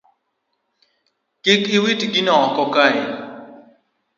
Kik 1.43 1.63
iwit 1.77 2.01
gino 2.13 2.33
oko 2.45 2.63
kae 2.73 2.99